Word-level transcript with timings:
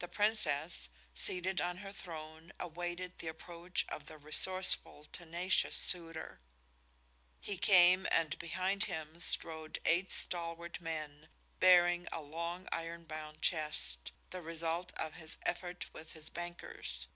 The 0.00 0.08
Princess, 0.08 0.90
seated 1.14 1.58
on 1.58 1.78
her 1.78 1.90
throne, 1.90 2.52
awaited 2.60 3.16
the 3.18 3.28
approach 3.28 3.86
of 3.88 4.04
the 4.04 4.18
resourceful, 4.18 5.04
tenacious 5.04 5.74
suitor. 5.74 6.42
He 7.40 7.56
came 7.56 8.06
and 8.10 8.38
behind 8.38 8.84
him 8.84 9.18
strode 9.20 9.78
eight 9.86 10.10
stalwart 10.12 10.82
men, 10.82 11.30
bearing 11.60 12.06
a 12.12 12.20
long 12.20 12.68
iron 12.72 13.04
bound 13.04 13.40
chest, 13.40 14.12
the 14.28 14.42
result 14.42 14.92
of 14.98 15.14
his 15.14 15.38
effort 15.46 15.86
with 15.94 16.12
his 16.12 16.28
bankers. 16.28 17.08